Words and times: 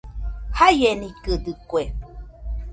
Jaienikɨdɨkue 0.57 1.81